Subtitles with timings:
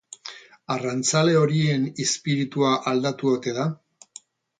[0.75, 3.67] Arrantzale horien izpiritua aldatu ote da?